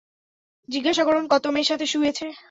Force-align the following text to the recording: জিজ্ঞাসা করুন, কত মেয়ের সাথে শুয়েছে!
জিজ্ঞাসা 0.69 1.03
করুন, 1.07 1.23
কত 1.33 1.43
মেয়ের 1.53 1.69
সাথে 1.69 1.85
শুয়েছে! 1.91 2.25